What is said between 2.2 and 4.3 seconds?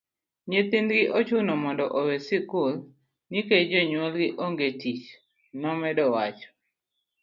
sikul nikech jonyuol gi